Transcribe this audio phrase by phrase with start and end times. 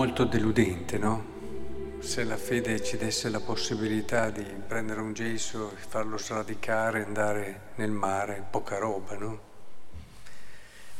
[0.00, 1.98] molto deludente, no?
[1.98, 7.90] Se la fede ci desse la possibilità di prendere un gesso farlo sradicare, andare nel
[7.90, 9.40] mare, poca roba, no?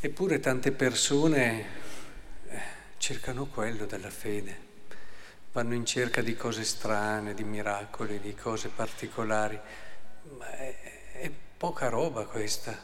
[0.00, 1.64] Eppure tante persone
[2.48, 2.60] eh,
[2.96, 4.58] cercano quello dalla fede,
[5.52, 9.60] vanno in cerca di cose strane, di miracoli, di cose particolari,
[10.38, 12.76] ma è, è poca roba questa,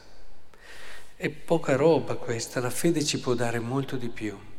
[1.17, 4.53] è poca roba questa, la fede ci può dare molto di più.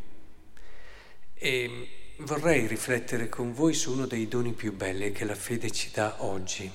[1.35, 1.89] E
[2.19, 6.23] vorrei riflettere con voi su uno dei doni più belli che la fede ci dà
[6.23, 6.71] oggi,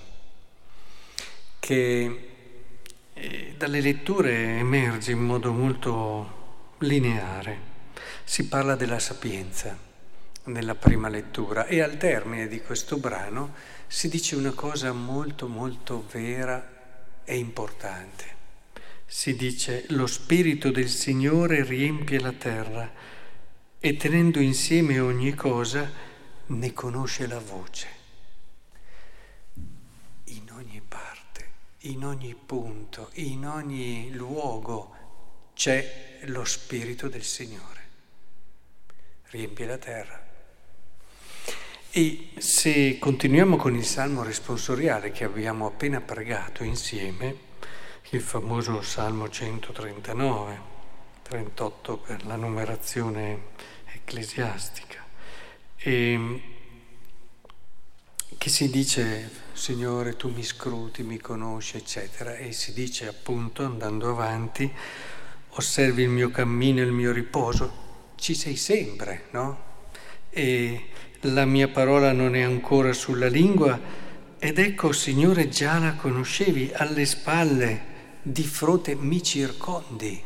[1.58, 2.28] che
[3.14, 7.68] eh, dalle letture emerge in modo molto lineare.
[8.24, 9.76] Si parla della sapienza
[10.44, 13.54] nella prima lettura e al termine di questo brano
[13.86, 18.38] si dice una cosa molto molto vera e importante.
[19.06, 22.90] Si dice lo Spirito del Signore riempie la terra
[23.82, 25.90] e tenendo insieme ogni cosa
[26.46, 27.88] ne conosce la voce.
[30.24, 31.48] In ogni parte,
[31.80, 34.94] in ogni punto, in ogni luogo
[35.54, 37.88] c'è lo Spirito del Signore.
[39.30, 40.28] Riempie la terra.
[41.90, 47.48] E se continuiamo con il salmo responsoriale che abbiamo appena pregato insieme,
[48.10, 50.60] il famoso Salmo 139,
[51.30, 53.50] 38 per la numerazione
[53.94, 54.98] ecclesiastica,
[55.76, 56.42] e
[58.36, 64.10] che si dice Signore tu mi scruti, mi conosci, eccetera, e si dice appunto andando
[64.10, 64.68] avanti,
[65.50, 69.68] osservi il mio cammino e il mio riposo, ci sei sempre, no?
[70.30, 70.88] E
[71.20, 73.78] la mia parola non è ancora sulla lingua.
[74.36, 77.84] Ed ecco Signore già la conoscevi alle spalle,
[78.20, 80.24] di fronte mi circondi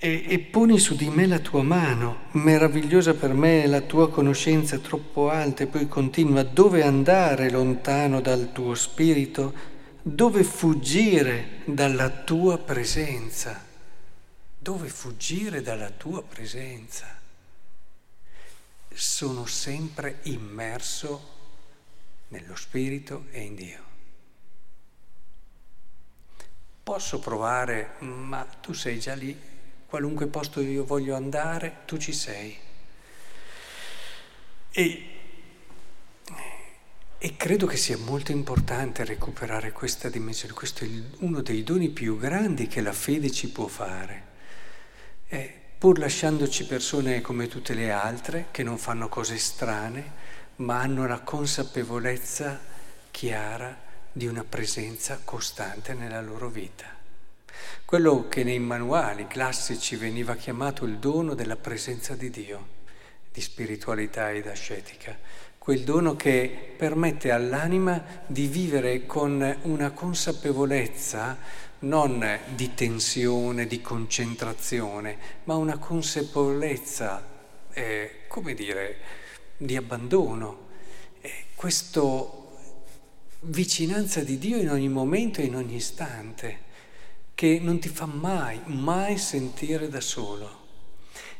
[0.00, 4.08] e, e, poni su di me la tua mano, meravigliosa per me è la tua
[4.08, 9.52] conoscenza troppo alta, e poi continua, dove andare lontano dal tuo spirito,
[10.00, 13.60] dove fuggire dalla tua presenza,
[14.56, 17.16] dove fuggire dalla tua presenza.
[18.94, 21.36] Sono sempre immerso
[22.28, 23.82] nello spirito e in Dio.
[26.84, 29.56] Posso provare, ma tu sei già lì
[29.88, 32.54] qualunque posto io voglio andare, tu ci sei.
[34.70, 35.02] E,
[37.16, 40.88] e credo che sia molto importante recuperare questa dimensione, questo è
[41.20, 44.26] uno dei doni più grandi che la fede ci può fare.
[45.26, 50.12] Eh, pur lasciandoci persone come tutte le altre, che non fanno cose strane,
[50.56, 52.60] ma hanno la consapevolezza
[53.10, 53.74] chiara
[54.12, 56.97] di una presenza costante nella loro vita.
[57.84, 62.66] Quello che nei manuali classici veniva chiamato il dono della presenza di Dio,
[63.32, 65.16] di spiritualità ed ascetica,
[65.58, 71.36] quel dono che permette all'anima di vivere con una consapevolezza
[71.80, 77.22] non di tensione, di concentrazione, ma una consapevolezza,
[77.72, 78.96] eh, come dire,
[79.56, 80.66] di abbandono.
[81.20, 82.00] Eh, questa
[83.40, 86.66] vicinanza di Dio in ogni momento e in ogni istante
[87.38, 90.66] che non ti fa mai, mai sentire da solo.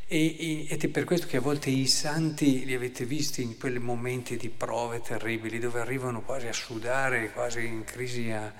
[0.06, 3.81] E, ed è per questo che a volte i santi li avete visti in quei
[3.81, 8.54] momenti di prove terribili dove arrivano quasi a sudare, quasi in crisi, a,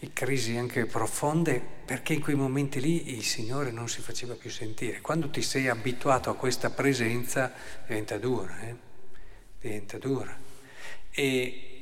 [0.00, 4.50] in crisi anche profonde, perché in quei momenti lì il Signore non si faceva più
[4.50, 5.00] sentire.
[5.00, 7.50] Quando ti sei abituato a questa presenza
[7.86, 8.76] diventa dura, eh?
[9.58, 10.38] diventa dura.
[11.10, 11.73] E,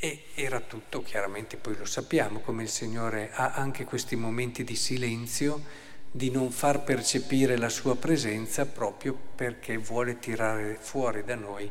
[0.00, 4.76] e era tutto, chiaramente poi lo sappiamo, come il Signore ha anche questi momenti di
[4.76, 11.70] silenzio, di non far percepire la sua presenza proprio perché vuole tirare fuori da noi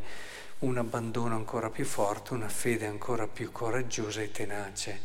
[0.59, 5.01] un abbandono ancora più forte, una fede ancora più coraggiosa e tenace,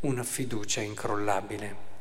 [0.00, 1.94] una fiducia incrollabile.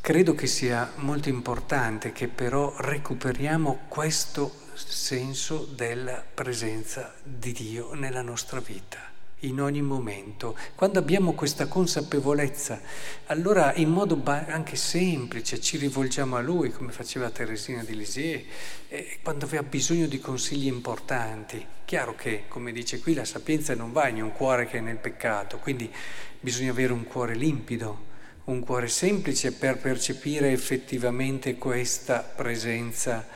[0.00, 8.22] Credo che sia molto importante che però recuperiamo questo senso della presenza di Dio nella
[8.22, 9.09] nostra vita
[9.40, 10.56] in ogni momento.
[10.74, 12.80] Quando abbiamo questa consapevolezza,
[13.26, 18.44] allora in modo anche semplice ci rivolgiamo a Lui, come faceva Teresina di Lisieux,
[18.88, 21.64] eh, quando aveva bisogno di consigli importanti.
[21.84, 24.98] Chiaro che, come dice qui, la sapienza non va in un cuore che è nel
[24.98, 25.90] peccato, quindi
[26.38, 28.08] bisogna avere un cuore limpido,
[28.44, 33.26] un cuore semplice per percepire effettivamente questa presenza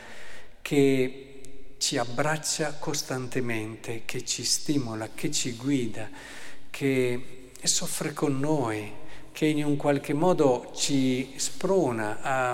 [0.63, 1.34] che
[1.85, 6.09] ci abbraccia costantemente, che ci stimola, che ci guida,
[6.71, 8.91] che soffre con noi,
[9.33, 12.53] che in un qualche modo ci sprona a,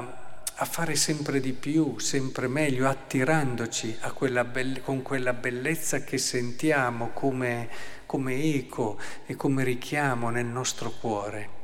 [0.53, 7.11] a fare sempre di più, sempre meglio, attirandoci quella be- con quella bellezza che sentiamo
[7.11, 7.69] come,
[8.07, 11.60] come eco e come richiamo nel nostro cuore.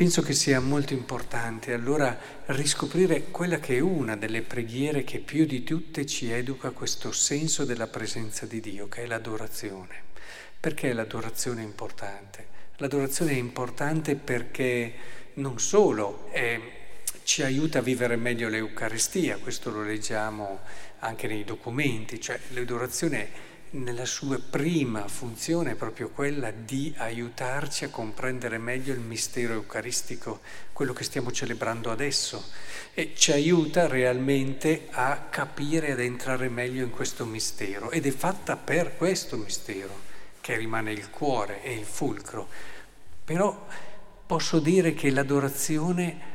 [0.00, 5.44] Penso che sia molto importante allora riscoprire quella che è una delle preghiere che più
[5.44, 10.04] di tutte ci educa questo senso della presenza di Dio, che è l'adorazione.
[10.58, 12.46] Perché l'adorazione è importante?
[12.76, 14.94] L'adorazione è importante perché
[15.34, 16.58] non solo è
[17.22, 20.60] ci aiuta a vivere meglio l'Eucaristia, questo lo leggiamo
[21.00, 23.28] anche nei documenti, cioè l'adorazione
[23.72, 30.40] nella sua prima funzione è proprio quella di aiutarci a comprendere meglio il mistero eucaristico,
[30.72, 32.44] quello che stiamo celebrando adesso,
[32.94, 37.90] e ci aiuta realmente a capire, ad entrare meglio in questo mistero.
[37.90, 40.08] Ed è fatta per questo mistero,
[40.40, 42.48] che rimane il cuore e il fulcro.
[43.24, 43.66] Però
[44.26, 46.30] posso dire che l'adorazione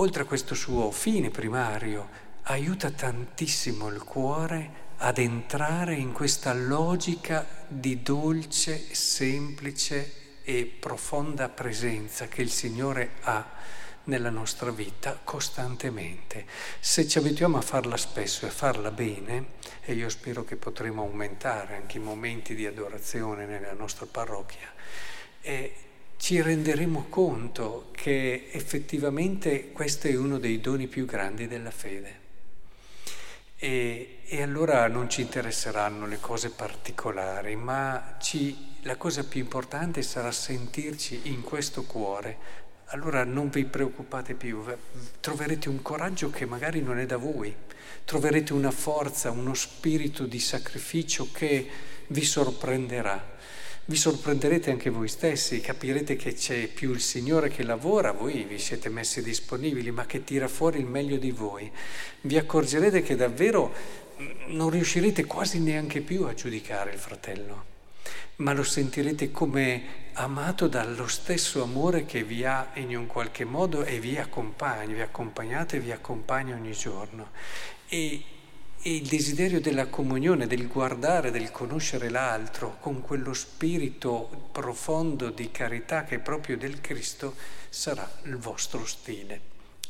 [0.00, 2.08] oltre a questo suo fine primario,
[2.44, 10.12] aiuta tantissimo il cuore ad entrare in questa logica di dolce, semplice
[10.42, 13.48] e profonda presenza che il Signore ha
[14.04, 16.44] nella nostra vita costantemente.
[16.80, 21.02] Se ci abituiamo a farla spesso e a farla bene, e io spero che potremo
[21.02, 24.68] aumentare anche i momenti di adorazione nella nostra parrocchia,
[25.40, 25.74] e
[26.18, 32.28] ci renderemo conto che effettivamente questo è uno dei doni più grandi della fede.
[33.62, 40.00] E, e allora non ci interesseranno le cose particolari, ma ci, la cosa più importante
[40.00, 42.38] sarà sentirci in questo cuore.
[42.86, 44.64] Allora non vi preoccupate più,
[45.20, 47.54] troverete un coraggio che magari non è da voi,
[48.06, 51.68] troverete una forza, uno spirito di sacrificio che
[52.06, 53.36] vi sorprenderà
[53.90, 58.56] vi sorprenderete anche voi stessi, capirete che c'è più il Signore che lavora, voi vi
[58.60, 61.68] siete messi disponibili, ma che tira fuori il meglio di voi.
[62.20, 63.74] Vi accorgerete che davvero
[64.20, 67.64] mm, non riuscirete quasi neanche più a giudicare il fratello,
[68.36, 69.82] ma lo sentirete come
[70.12, 75.00] amato dallo stesso amore che vi ha in un qualche modo e vi accompagna, vi
[75.00, 77.30] accompagnate e vi accompagna ogni giorno.
[77.88, 78.22] E
[78.82, 85.50] e il desiderio della comunione, del guardare, del conoscere l'altro con quello spirito profondo di
[85.50, 87.34] carità che è proprio del Cristo
[87.68, 89.40] sarà il vostro stile.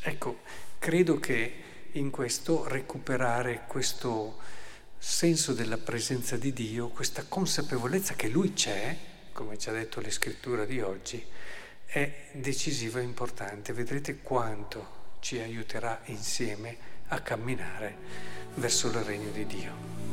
[0.00, 0.40] Ecco,
[0.80, 1.54] credo che
[1.92, 4.38] in questo recuperare questo
[4.98, 8.96] senso della presenza di Dio, questa consapevolezza che Lui c'è,
[9.32, 11.24] come ci ha detto la scrittura di oggi,
[11.86, 13.72] è decisiva e importante.
[13.72, 16.76] Vedrete quanto ci aiuterà insieme
[17.08, 17.96] a camminare
[18.54, 20.09] verso il regno di Dio.